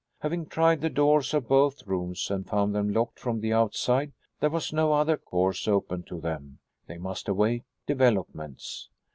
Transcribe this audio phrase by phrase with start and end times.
[0.21, 4.49] Having tried the doors of both rooms and found them locked from the outside, there
[4.49, 6.57] was no other course open to them.
[6.87, 8.89] They must await developments.